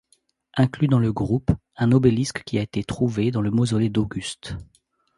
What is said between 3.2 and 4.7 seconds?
dans le Mausolée d'Auguste.